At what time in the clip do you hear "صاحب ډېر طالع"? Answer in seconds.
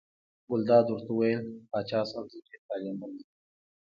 2.09-2.91